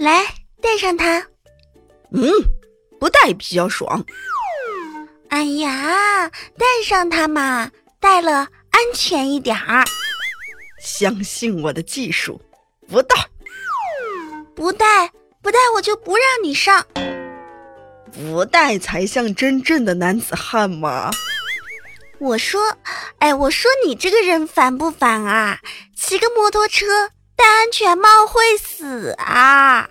[0.00, 0.24] 来
[0.62, 1.22] 带上它。
[2.12, 2.32] 嗯，
[2.98, 4.02] 不带比较爽。
[5.28, 6.26] 哎呀，
[6.56, 9.84] 带上它嘛，带了安全一点儿。
[10.82, 12.40] 相信我的技术，
[12.88, 13.14] 不带，
[14.54, 15.12] 不带，
[15.42, 16.86] 不带，我就不让你上。
[18.10, 21.10] 不带才像真正的男子汉嘛！
[22.18, 22.74] 我说，
[23.18, 25.58] 哎，我说你这个人烦不烦啊？
[25.94, 26.86] 骑个摩托车
[27.36, 29.88] 戴安全帽会死啊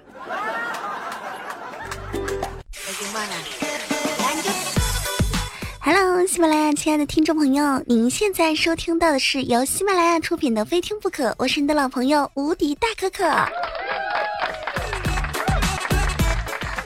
[5.82, 13.24] ！Hello，喜马拉雅亲爱的听众朋友，您现在收听到的是由喜马拉雅出品的《非听不可》，我是你的老朋友无敌大可可。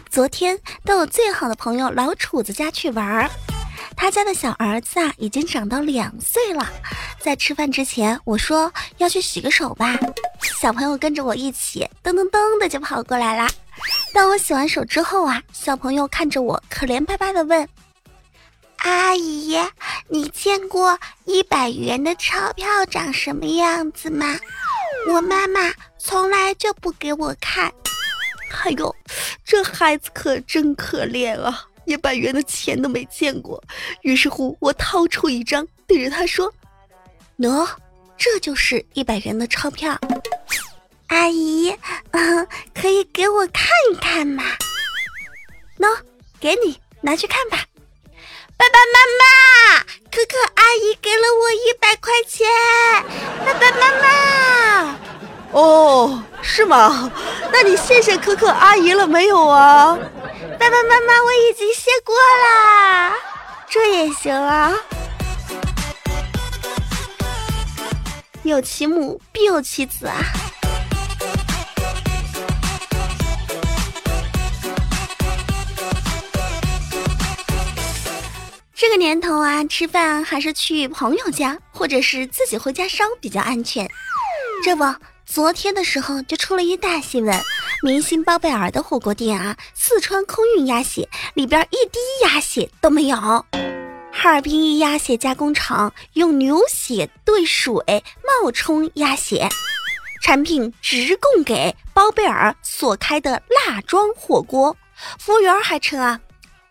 [0.09, 3.29] 昨天到我最好的朋友老楚子家去玩儿，
[3.95, 6.69] 他家的小儿子啊已经长到两岁了。
[7.19, 9.97] 在吃饭之前，我说要去洗个手吧，
[10.59, 13.49] 小朋友跟着我一起噔噔噔的就跑过来啦。
[14.13, 17.67] 当我洗完手之后啊，小朋友看着我可怜巴巴的问
[18.77, 19.57] ：“阿姨，
[20.09, 24.37] 你见过一百元的钞票长什么样子吗？
[25.09, 27.71] 我妈妈从来就不给我看。”
[28.63, 28.95] 哎呦，
[29.43, 31.65] 这孩子可真可怜啊！
[31.85, 33.61] 一百元的钱都没见过。
[34.01, 36.53] 于是乎，我掏出一张，对着他说
[37.39, 37.67] ：“喏，
[38.17, 39.99] 这就是一百元的钞票。
[41.07, 41.75] 阿姨，
[42.11, 44.43] 嗯，可以给我看一看吗？
[45.77, 45.87] 喏，
[46.39, 47.65] 给你拿去看吧。
[48.55, 52.47] 爸爸妈妈，可可阿姨给了我一百块钱。
[53.45, 54.99] 爸爸妈妈，
[55.53, 57.09] 哦。”是吗？
[57.53, 59.97] 那你谢谢可可阿姨了没有啊？
[60.59, 63.13] 爸爸妈妈，我已经谢过啦，
[63.69, 64.73] 这也行啊。
[68.43, 70.17] 有其母必有其子啊。
[78.75, 83.89] 这个年头啊，吃饭还是去朋友家，或者是自己回家烧比较安全。
[84.61, 84.83] 这不。
[85.33, 87.35] 昨天的时候就出了一大新闻，
[87.81, 93.17] 明星包贝尔的火锅店啊，四川空运鸭血里边一滴鸭血都没有。
[93.17, 99.49] 哈尔滨一鸭血加工厂用牛血兑水冒充鸭血，
[100.21, 104.77] 产品直供给包贝尔所开的辣庄火锅。
[105.17, 106.21] 服务员还称啊，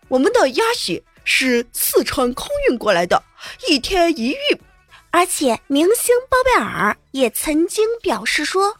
[0.07, 3.21] 我们的鸭血是四川空运过来的，
[3.67, 4.37] 一天一运。
[5.15, 8.75] 而且，明星包贝尔也曾经表示说：“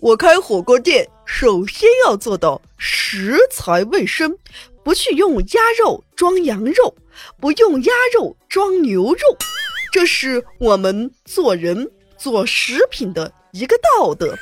[0.00, 4.34] 我开火锅店，首先要做到食材卫生，
[4.82, 6.96] 不去用鸭肉装羊肉，
[7.38, 9.36] 不用鸭肉装牛肉，
[9.92, 14.34] 这是我们做人做食品的一个道德。”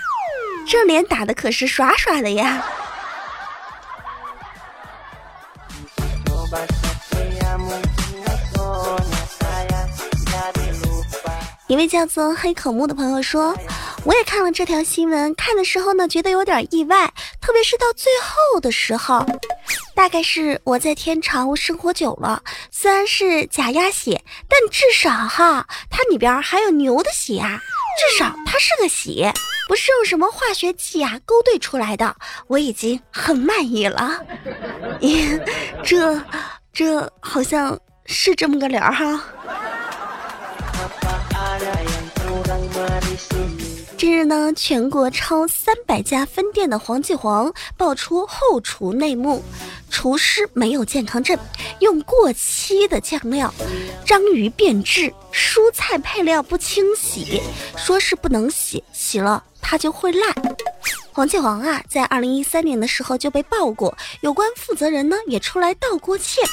[0.71, 2.65] 这脸打的可是耍耍的呀！
[11.69, 13.55] 一位叫做黑口木的朋友说
[14.03, 17.12] ：“我也看了这条新闻，看的时候呢，觉得有点意外，
[17.43, 19.25] 特别是到最后的时候。
[19.95, 27.61] 大概是我在天朝生活久了，虽然是假鸭血，但至少哈，它里边还有牛的血啊，
[27.99, 29.31] 至少它是个血，
[29.69, 32.17] 不是用什么化学剂啊勾兑出来的。
[32.47, 34.19] 我已经很满意了。
[35.03, 35.39] 咦
[35.84, 36.19] 这，
[36.73, 39.23] 这好像是这么个理儿哈。”
[43.97, 49.43] 近日呢，全国超三百家分店的黄记煌爆出后厨内幕：
[49.91, 51.37] 厨师没有健康证，
[51.81, 53.53] 用过期的酱料，
[54.05, 57.43] 章鱼变质，蔬菜配料不清洗，
[57.77, 60.33] 说是不能洗，洗了它就会烂。
[61.12, 66.45] 黄记煌啊，在二零一三年的时候就被爆过，有关负责人呢也出来道过歉。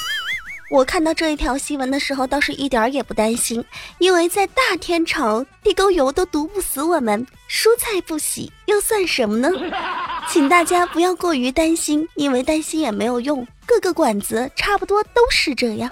[0.71, 3.63] 我看到这一条新闻的时候，倒是一点儿也不担心，
[3.99, 9.49] 因为在大天朝，地沟油都毒不死我们，蔬菜不洗又算什么呢？
[10.27, 15.89] 请大家不要过于担心，因为担心也没有用，各个馆子差不多都是这样。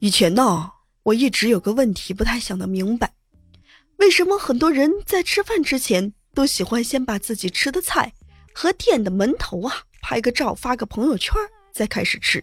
[0.00, 0.73] 以前呢。
[1.04, 3.12] 我一直有个问题不太想得明白，
[3.98, 8.10] 为什么很多人在吃饭之前都喜欢先把自己吃的菜
[8.54, 11.34] 和店的门头啊拍个照发个朋友圈
[11.74, 12.42] 再开始吃？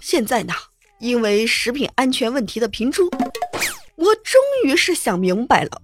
[0.00, 0.54] 现在呢，
[1.00, 3.10] 因为食品安全问题的频出，
[3.96, 5.82] 我终于是想明白了，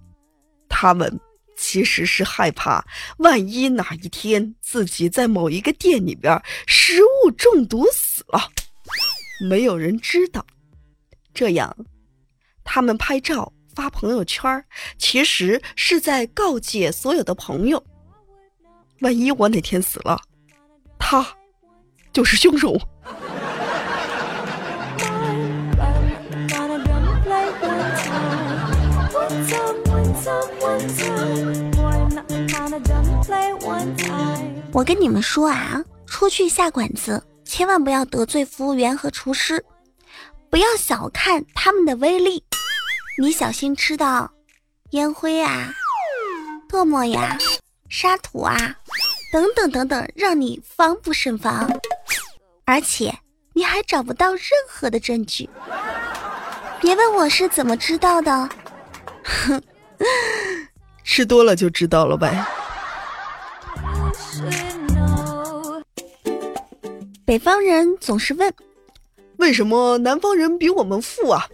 [0.69, 1.19] 他们
[1.57, 2.85] 其实是害怕，
[3.17, 8.49] 万一哪一天自己在某一个店里边食物中毒死了，
[9.49, 10.45] 没有人知道。
[11.39, 11.73] 这样，
[12.65, 14.61] 他们拍照发朋友圈，
[14.97, 17.81] 其实是在告诫所有的朋友：
[18.99, 20.19] 万一我哪天死了，
[20.97, 21.25] 他
[22.11, 22.77] 就是凶手。
[34.73, 39.63] 我跟你们说啊，出去下馆子，千万不要得罪服务员和厨师，
[40.49, 42.43] 不要小看他们的威力。
[43.17, 44.31] 你小心吃到
[44.91, 45.73] 烟灰啊、
[46.69, 47.37] 唾沫呀、
[47.89, 48.55] 沙土啊
[49.31, 51.69] 等等等等，让你防不胜防，
[52.65, 53.13] 而且
[53.53, 55.49] 你还找不到任何的证据。
[56.79, 58.49] 别问我是怎么知道的，
[59.23, 59.61] 哼。
[61.03, 62.45] 吃多了就知道了呗。
[67.25, 68.53] 北方人总是问
[69.39, 71.47] ：“为什么南方人比我们富啊？”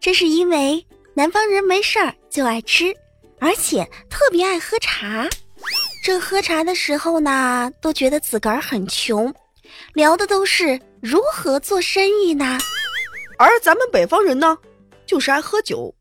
[0.00, 0.84] 这是因为
[1.14, 2.94] 南方人没事儿就爱吃，
[3.38, 5.28] 而且特别爱喝茶。
[6.02, 9.32] 这喝茶的时候呢，都觉得自个儿很穷，
[9.92, 12.58] 聊的都是如何做生意呢。
[13.38, 14.56] 而咱们北方人呢，
[15.06, 15.94] 就是爱喝酒。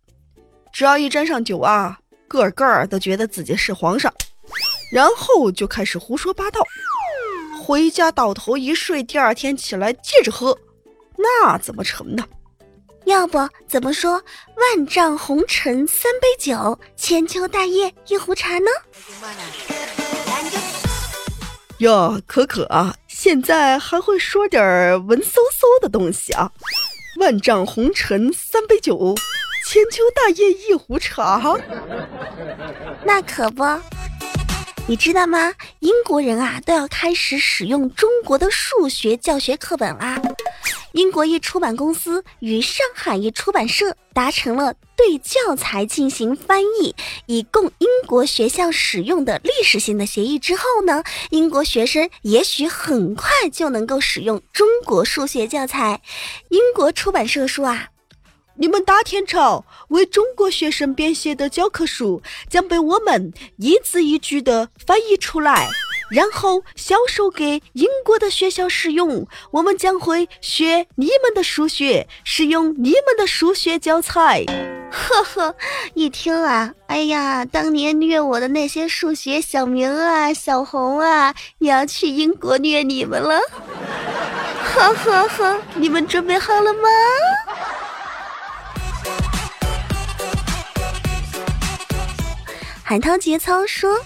[0.72, 4.14] 只要一沾上酒啊，个个都觉得自己是皇上，
[4.92, 6.62] 然后就开始胡说八道。
[7.64, 10.58] 回家倒头一睡，第二天起来接着喝，
[11.18, 12.24] 那怎么成呢？
[13.06, 13.38] 要不
[13.68, 14.14] 怎么说
[14.56, 18.68] “万丈红尘三杯酒，千秋大业一壶茶”呢？
[21.80, 24.62] 哟，可可啊，现在还会说点
[25.06, 26.50] 文绉绉的东西啊！
[27.20, 29.16] 万丈红尘三杯酒。
[29.66, 31.42] 千秋大业一壶茶，
[33.04, 33.64] 那可不。
[34.86, 35.54] 你知道吗？
[35.80, 40.22] 英国人啊都要开始使用中国的数学教学课本啦。
[40.94, 46.96] 英国一出版公司与上海一出版社达成了对教材进行翻译，
[47.26, 56.02] 以供英国学校使用的历史性的协议之后呢，英国学生也许很快就能够使用中国数学教材。
[56.50, 57.90] 英国出版社说啊。
[58.56, 65.68] 你们大天朝为中国学生编写的教科书将被我们一字一句的翻译出来，
[66.14, 69.26] 然后销售给英国的学校使用。
[69.50, 74.46] 我们将会学你们的数学，使用你们的数学教材。
[74.92, 75.56] 呵呵，
[75.96, 83.40] 一听啊，哎呀，当年虐我的那些数学小明啊、小红啊，也要去英国虐你们了。
[84.64, 86.90] 呵呵呵，你们准备好了吗？
[92.84, 94.00] 海涛节操说：“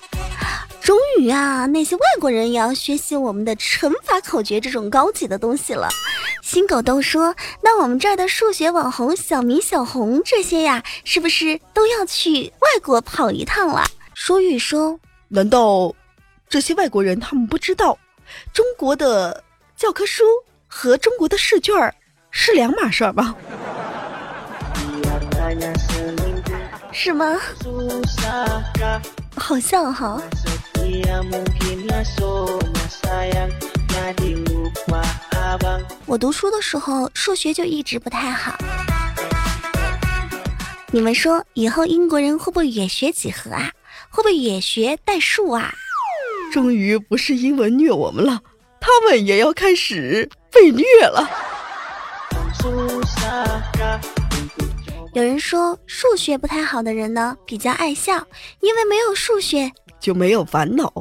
[0.87, 5.89] 终于啊，那些外国人也要学习我们的乘法口诀这种高级的东西了。”
[6.41, 13.83] 新狗都说：“那我们这儿的数学网红小明、小红这些呀，是不是都要去外国跑一趟了？”
[14.15, 14.97] 舒玉说
[15.27, 15.93] ：“难道
[16.47, 17.99] 这些外国人他们不知道，
[18.53, 19.43] 中国的
[19.75, 20.23] 教科书
[20.67, 21.93] 和中国的试卷
[22.31, 23.35] 是两码事儿吗？”
[26.93, 27.37] 是吗？
[29.35, 30.19] 好像哈！
[36.05, 38.57] 我读书的时候数学就一直不太好。
[40.89, 43.69] 你们说以后英国人会不会也学几何啊？
[44.09, 45.73] 会不会也学代数啊？
[46.51, 48.41] 终于不是英文虐我们了，
[48.79, 51.29] 他们也要开始被虐了。
[55.13, 58.25] 有人说数学不太好的人呢比较爱笑，
[58.61, 60.91] 因为没有数学就没有烦恼。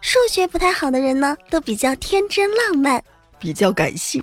[0.00, 3.02] 数学不太好的人呢都比较天真浪漫，
[3.38, 4.22] 比较感性。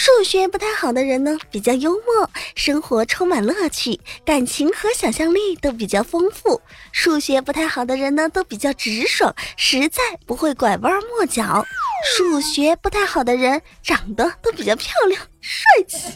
[0.00, 6.60] 数学不太好的人呢比较幽默，生活充满乐趣，感情和想象力都比较丰富。
[6.92, 11.66] 数学不太好的人呢都比较直爽，实在不会拐弯抹角。
[12.16, 16.12] 数学不太好的人长得都比较漂亮帅气。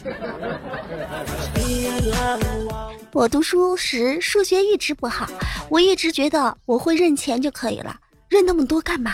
[3.11, 5.29] 我读书时数学一直不好，
[5.69, 7.97] 我一直觉得我会认钱就可以了，
[8.29, 9.11] 认那么多干嘛？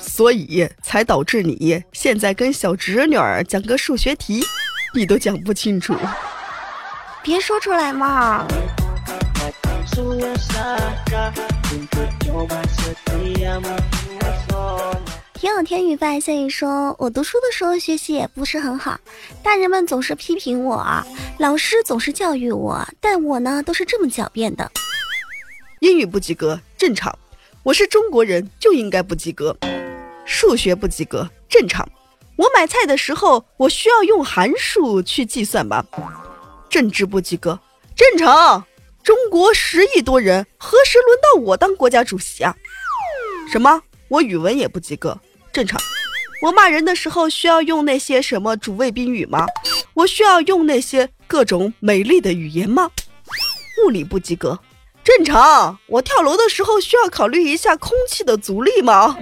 [0.00, 4.42] 所以才导致你现在跟小侄女儿讲个数学题，
[4.94, 5.94] 你都讲不清楚。
[7.22, 8.46] 别说出来嘛。
[15.34, 18.98] 天有天雨发现说：“我读书的时候学习也不是很好，
[19.42, 21.04] 大人们总是批评我，
[21.38, 24.70] 老师总是教育我，但我呢都是这么狡辩的。
[25.80, 27.16] 英语不及格正常，
[27.64, 29.56] 我是中国人就应该不及格。
[30.26, 31.88] 数学不及格正常，
[32.36, 35.82] 我买菜的时候我需要用函数去计算吧。
[36.68, 37.58] 政治不及格
[37.96, 38.62] 正常，
[39.02, 42.54] 中国十亿多人，何时轮到我当国家主席啊？
[43.50, 43.82] 什么？
[44.08, 45.18] 我语文也不及格，
[45.50, 45.80] 正常。
[46.42, 49.46] 我骂人的时候需要用那些什么主谓宾语吗？
[49.94, 52.90] 我需要用那些各种美丽的语言吗？
[53.82, 54.58] 物理不及格，
[55.04, 55.78] 正常。
[55.86, 59.16] 我跳楼的时候需要考虑一下空气的阻力吗？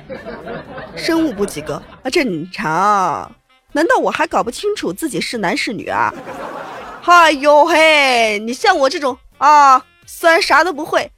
[0.96, 3.30] 生物不及格啊，正常。
[3.72, 6.14] 难道我还搞不清楚自己是男是女啊？
[7.04, 11.10] 哎呦嘿，你像我这种啊，虽然啥都不会，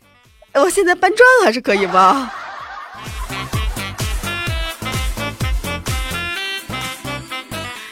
[0.54, 2.30] 我现在搬砖还是可以吗？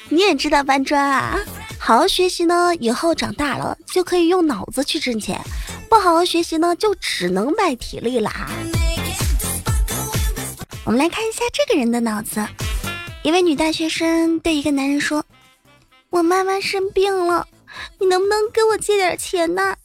[0.09, 1.38] 你也知道搬砖啊？
[1.79, 5.37] 好好学习呢，以后长大了就可以用脑子去挣钱；
[5.92, 8.50] 不好好学习呢，就只能卖体力了啊。
[10.87, 12.42] 我们来看一下这个人的脑子。
[13.22, 15.22] 一位女大学生对一个男人说
[16.08, 17.46] ：“我妈妈生病了，
[18.00, 19.76] 你能不能给我借点钱呢？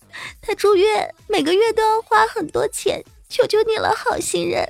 [0.41, 4.65] 她住院，每个月都要花很多钱，求求你了，好心人。”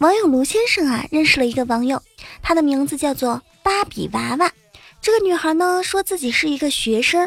[0.00, 2.02] 网友卢先生啊，认识了一个网友，
[2.42, 3.40] 他的名字叫做。
[3.62, 4.52] 芭比娃娃，
[5.00, 7.26] 这个女孩呢说自己是一个学生，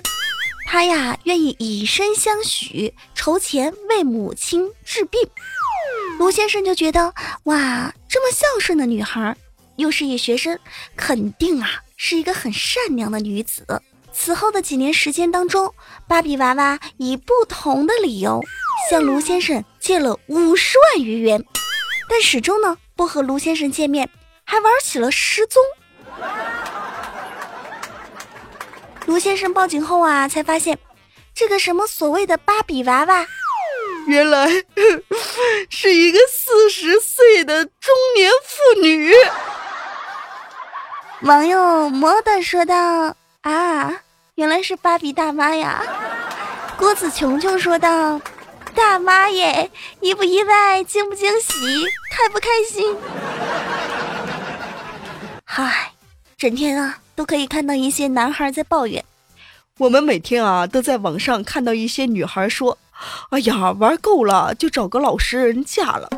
[0.74, 5.22] 她呀愿意以身相许，筹钱为母亲治病。
[6.18, 7.14] 卢先生就觉得
[7.44, 9.38] 哇，这么孝顺的女孩，
[9.76, 10.58] 又是一学生，
[10.96, 13.84] 肯定啊是一个很善良的女子。
[14.12, 15.72] 此后的几年时间当中，
[16.08, 18.42] 芭比娃娃以不同的理由
[18.90, 21.46] 向卢先生借了五十万余元，
[22.10, 24.10] 但始终呢不和卢先生见面，
[24.44, 25.62] 还玩起了失踪。
[29.06, 30.78] 卢先生报警后啊，才发现
[31.36, 33.26] 这个什么所谓的芭比娃娃，
[34.08, 34.48] 原来
[35.70, 39.14] 是一个四十岁的中年妇女。
[41.22, 43.94] 网友魔的说道：“啊，
[44.36, 45.84] 原来是芭比大妈呀！”
[46.78, 48.20] 郭子琼琼说道
[48.76, 49.70] ：“大妈耶，
[50.02, 52.96] 意不意外，惊不惊喜，开不开心？”
[55.46, 55.90] 嗨。
[56.36, 59.04] 整天啊，都可以看到一些男孩在抱怨。
[59.78, 62.78] 我们每天啊，都在网上看到一些女孩说
[63.32, 66.10] ：“哎呀，玩够了，就找个老实人嫁了。”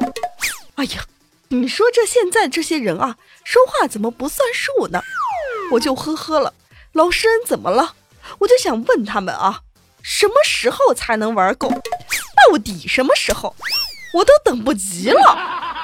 [0.76, 1.06] 哎呀，
[1.50, 5.02] 你说这现在这些人啊，说话怎么不算数呢？
[5.72, 6.54] 我就呵呵了。
[6.92, 7.94] 老实人怎么了？
[8.40, 9.62] 我就想问他们啊，
[10.02, 11.70] 什么时候才能玩够？
[11.70, 13.56] 到底什么时候？
[14.14, 15.75] 我都等不及了。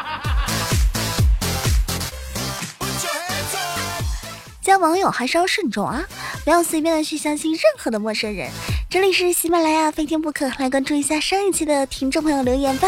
[4.62, 6.04] 交网友还是要慎重啊，
[6.44, 8.50] 不要随便的去相信任何的陌生人。
[8.90, 12.88] 这里是喜马拉雅，非听不可，来关注一下上一期的听众朋友留言吧。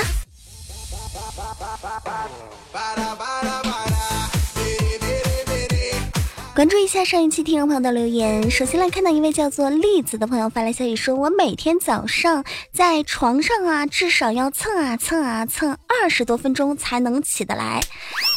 [6.55, 8.51] 关注一下上一期听众朋友的留言。
[8.51, 17.81] 首先来看到一位叫做栗子的朋友发来消息，说我每天早上在床上啊，至少要蹭啊蹭啊蹭二十多分钟才能起得来。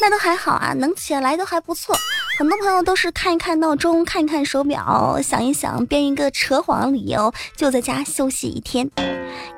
[0.01, 1.95] 那都还好啊，能起来都还不错。
[2.39, 8.91] 很多朋友都是看一看闹钟，看一看手表，想一想，编一个扯谎理由，就在家休息一天。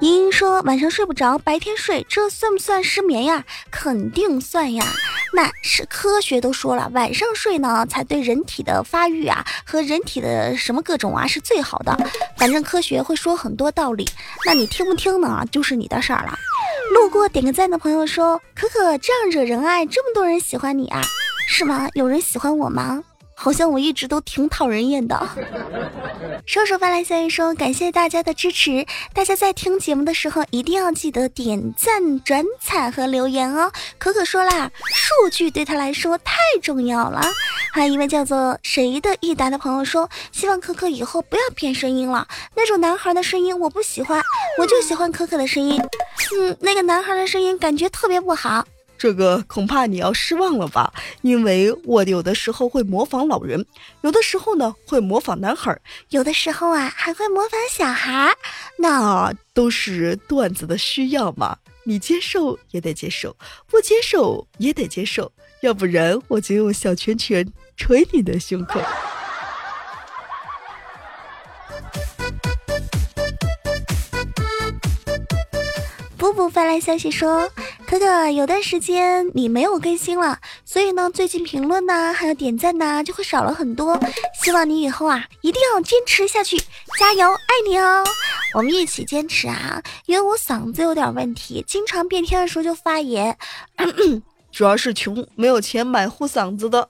[0.00, 3.44] 莹莹说晚上睡不着，白天睡，这算不算失眠呀？
[3.72, 4.84] 肯定算呀。
[5.32, 11.98] 那是科学都说了，晚上睡呢才对人体的发育啊和人体的什么各种啊是最好的。
[12.36, 14.08] 反正科学会说很多道理，
[14.46, 16.38] 那你听不听呢就是你的事儿了。
[16.94, 21.02] 路过点个赞的朋友说：“可可这样惹人爱，这么多人喜欢你啊，
[21.50, 21.88] 是吗？
[21.94, 23.02] 有人喜欢我吗？”
[23.40, 25.16] 好像我一直都挺讨人厌的。
[26.44, 37.20] 瘦瘦发来消息说：“感谢大家的支持，大家在听节目的时候一定要记得点赞、转采和留言哦。”可可说啦，数据对他来说太重要了。
[37.72, 42.26] 还有一位叫做谁的益达的朋友说：“希望可可以后不要变声音了，
[42.56, 44.20] 那种男孩的声音我不喜欢，
[44.58, 45.80] 我就喜欢可可的声音。
[46.36, 48.66] 嗯，那个男孩的声音感觉特别不好。”
[48.98, 53.64] 这个恐怕你要失望了吧，因为我有的时候会模仿老人，
[54.00, 58.34] 有的时候呢会模仿男孩，有的时候啊还会模仿小孩，
[58.78, 63.36] 那都是段子的需要嘛，你接受也得接受，
[63.68, 65.30] 不接受也得接受，
[65.62, 68.80] 要不然我就用小拳拳捶你的胸口。
[76.46, 77.48] 发来消息说
[77.88, 83.98] ：“可可，有段时间你没有更新了，所以呢，最近评论呐，还有点赞呐，就会少了很多。
[84.42, 86.58] 希望你以后啊，一定要坚持下去，
[86.98, 88.04] 加油，爱你哦！
[88.52, 93.34] 我们一起坚持啊，因为我嗓子有点问题，经常变天的时候就发炎，
[94.52, 96.86] 主要是穷，没有钱买护嗓子的。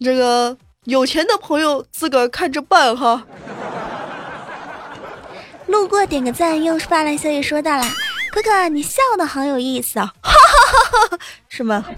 [0.00, 3.24] 这个有钱的朋友自个儿看着办哈。”
[5.66, 7.84] 路过点个赞，又发来消息说到了，
[8.30, 11.18] 可可你笑的好有意思啊，哈哈哈哈
[11.48, 11.84] 是吗？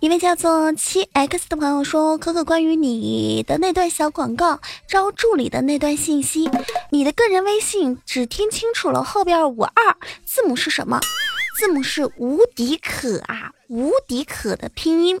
[0.00, 6.50] 一位叫做七 x 的朋友说，可可关于你的那段小广告招助理的那段信息，
[6.90, 11.00] 你的个人微信只听清楚了后边五二字母是什么？
[11.58, 15.20] 字母是无敌可啊，无敌可的拼音。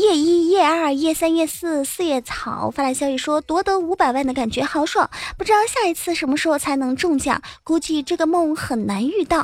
[0.00, 9.42] 叶一、叶二、叶三、叶四、四叶草发来消息说夺得五百万的感觉好爽，不知道下一次什么时候才能中奖，估计这个梦很难遇到。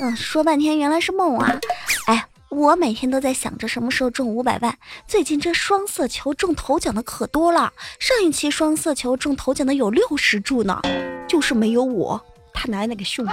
[0.00, 1.60] 嗯，说半天原来是梦啊！
[2.06, 4.76] 哎，我每天都在想着什么时候中五百万。
[5.06, 10.80] 最近这双色球中头奖的可多了，上一期双色球中头奖的有六十注呢，
[11.28, 12.20] 就是没有我，
[12.54, 13.26] 他奶奶个熊！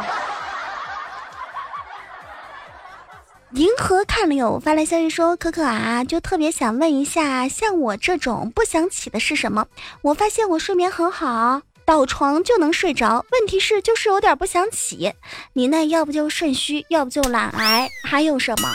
[3.54, 9.66] 银河看柳发来消息说：“可可啊，就特别想问一下，像我这种不想起的是什么？
[10.04, 15.14] 我发现我睡眠很好，倒床就能睡着，问题是就是有点不想起。
[15.54, 18.70] 你那要不就肾虚，要不就懒癌，还有什么？”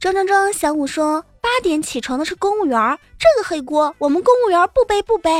[0.00, 5.30] 装装装，小五说：“八点起床的是公务员，这个黑锅我们公务员不背不背。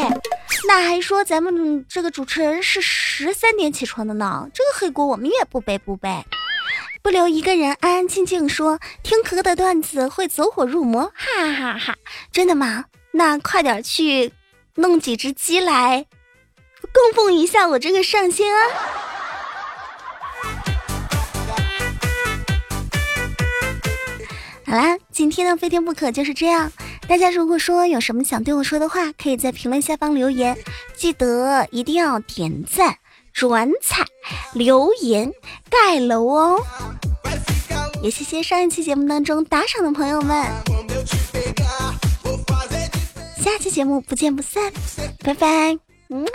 [0.69, 6.23] 那还说咱们这个主持人是十三点起床的呢，这个黑锅我们也不背不背。”
[7.03, 11.97] 不留一个人安安静静说听可可的段子会走火入魔，哈哈哈！
[12.31, 12.85] 真的吗？
[13.13, 14.33] 那快点去
[14.75, 16.07] 弄几只鸡来
[16.93, 18.61] 供奉一下我这个上仙啊！
[24.67, 26.71] 好啦，今天的非听不可就是这样。
[27.09, 30.57] 大家如果说有什么想对我说的话，可以在评论下方留言，
[30.95, 32.99] 记得一定要点赞。
[33.33, 34.05] 转采
[34.53, 35.33] 留言
[35.69, 36.65] 盖楼哦，
[38.03, 40.47] 也谢谢上一期节目当中打赏的朋友们，
[43.43, 44.73] 下期节目不见不散，
[45.23, 46.31] 拜拜，嗯啊。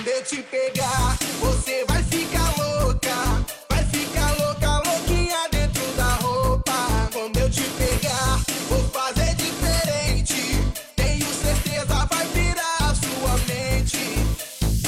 [0.00, 3.44] Quando eu te pegar, você vai ficar louca.
[3.68, 6.72] Vai ficar louca, louquinha dentro da roupa.
[7.12, 10.64] Quando eu te pegar, vou fazer diferente.
[10.96, 14.00] Tenho certeza, vai virar a sua mente.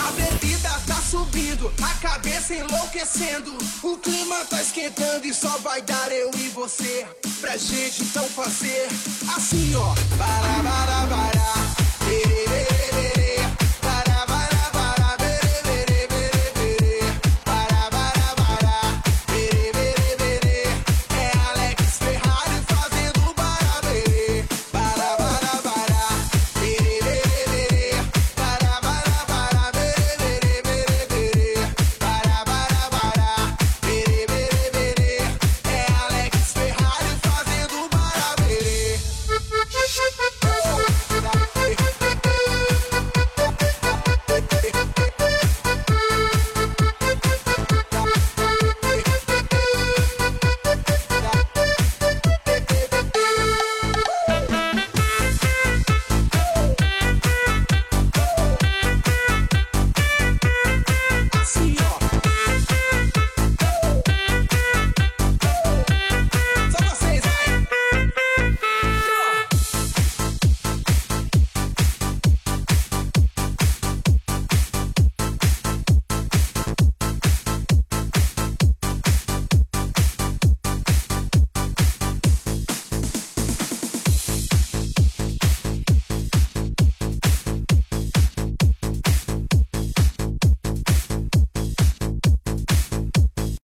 [0.02, 3.58] A bebida tá subindo, a cabeça enlouquecendo.
[3.82, 7.06] O clima tá esquentando e só vai dar eu e você.
[7.38, 8.88] Pra gente então fazer
[9.36, 9.92] assim, ó.
[10.16, 11.81] Para, para, para.